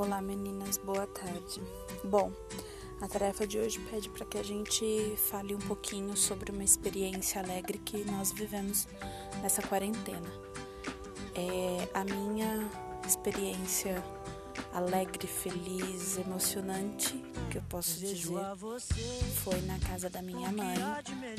[0.00, 1.60] Olá meninas, boa tarde.
[2.02, 2.32] Bom,
[3.02, 7.42] a tarefa de hoje pede para que a gente fale um pouquinho sobre uma experiência
[7.42, 8.88] alegre que nós vivemos
[9.42, 10.26] nessa quarentena.
[11.34, 12.66] É a minha
[13.06, 14.02] experiência
[14.72, 18.40] alegre, feliz, emocionante, que eu posso dizer,
[19.44, 20.76] foi na casa da minha mãe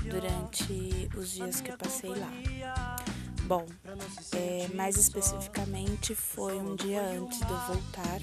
[0.03, 2.31] durante os dias que eu passei lá.
[3.51, 3.65] Bom,
[4.33, 8.21] é, mais especificamente foi um dia antes de eu voltar,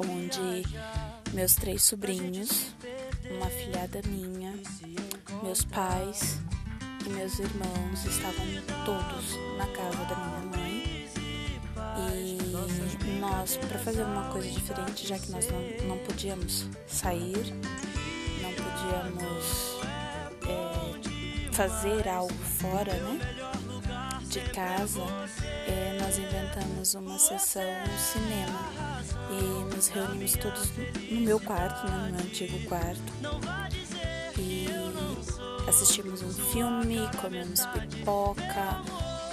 [0.00, 0.64] onde
[1.32, 2.74] meus três sobrinhos,
[3.36, 4.52] uma filhada minha,
[5.44, 6.40] meus pais
[7.06, 8.44] e meus irmãos estavam
[8.84, 11.08] todos na casa da minha mãe.
[12.10, 17.54] E nós, para fazer uma coisa diferente, já que nós não, não podíamos sair,
[18.42, 19.76] não podíamos
[20.48, 23.45] é, fazer algo fora, né?
[24.36, 25.00] De casa,
[25.66, 30.70] é, nós inventamos uma sessão no cinema e nos reunimos todos
[31.10, 33.00] no meu quarto, né, no meu antigo quarto.
[34.38, 34.66] E
[35.66, 38.82] assistimos um filme, comemos pipoca,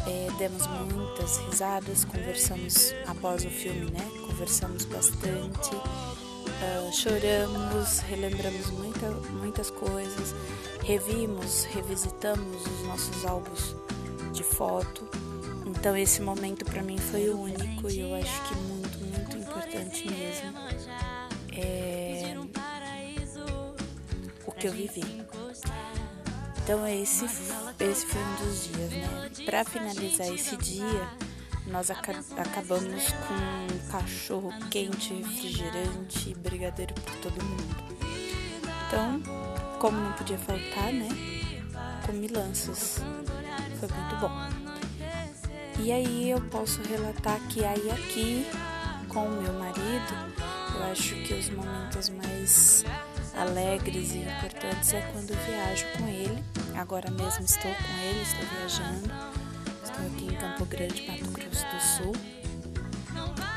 [0.08, 4.10] é, demos muitas risadas, conversamos após o filme, né?
[4.26, 10.34] Conversamos bastante, uh, choramos, relembramos muita, muitas coisas,
[10.82, 13.76] revimos, revisitamos os nossos álbuns
[14.32, 15.08] de foto.
[15.66, 20.54] Então esse momento para mim foi único e eu acho que muito, muito importante mesmo.
[21.56, 22.36] É
[24.46, 25.04] o que eu vivi.
[26.64, 29.30] Então esse, esse foi um dos dias, né?
[29.46, 31.10] Para finalizar esse dia,
[31.68, 37.76] nós acabamos com cachorro quente, refrigerante, brigadeiro para todo mundo.
[38.88, 39.22] Então,
[39.80, 41.10] como não podia faltar, né?
[42.06, 43.02] Comi lanças
[43.80, 44.32] foi muito bom.
[45.80, 48.46] E aí eu posso relatar que aí aqui
[49.10, 50.34] com o meu marido,
[50.76, 52.84] eu acho que os momentos mais
[53.36, 56.44] alegres e importantes é quando eu viajo com ele.
[56.76, 59.14] Agora mesmo estou com ele, estou viajando.
[59.84, 62.16] Estou aqui em Campo Grande, Mato Grosso do Sul.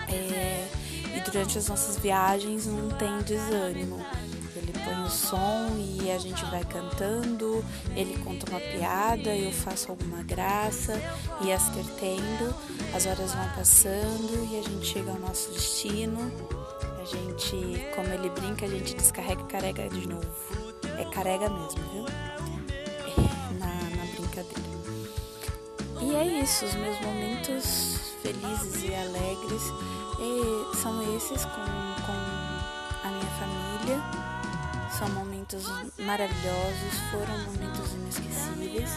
[0.08, 0.68] É,
[1.16, 4.04] e durante as nossas viagens não tem desânimo
[4.86, 7.64] põe o som e a gente vai cantando,
[7.96, 10.94] ele conta uma piada, eu faço alguma graça
[11.40, 12.54] e as tendo,
[12.94, 16.30] as horas vão passando e a gente chega ao nosso destino.
[17.00, 20.26] A gente, como ele brinca, a gente descarrega e carrega de novo.
[20.98, 22.04] É carrega mesmo, viu?
[23.58, 24.76] Na, na brincadeira.
[26.00, 29.62] E é isso, os meus momentos felizes e alegres
[30.20, 31.64] e são esses com,
[32.06, 34.26] com a minha família
[34.90, 35.64] são momentos
[35.98, 38.90] maravilhosos, foram momentos inesquecíveis.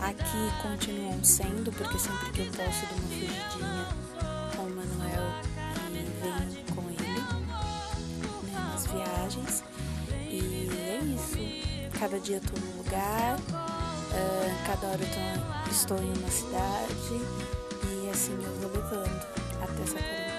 [0.00, 3.86] Aqui continuam sendo, porque sempre que eu posso dou uma fugidinha
[4.56, 5.42] com o Manuel
[5.90, 7.20] e venho com ele
[8.50, 9.64] né, nas viagens.
[10.10, 11.98] E é isso.
[11.98, 17.20] Cada dia eu tô num lugar, uh, cada hora eu tô, estou em uma cidade
[17.84, 19.26] e assim eu vou levando
[19.62, 20.33] até essa quarentena.